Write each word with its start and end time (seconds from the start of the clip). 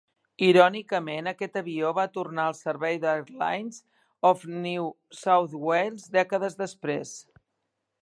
Irònicament, 0.45 1.27
aquest 1.31 1.59
avió 1.61 1.91
va 1.97 2.05
tornar 2.15 2.47
al 2.53 2.57
servei 2.61 2.99
d'Airlines 3.05 3.79
of 4.33 4.49
New 4.67 4.91
South 5.23 5.57
Wales 5.69 6.13
dècades 6.21 6.63
després. 6.67 7.19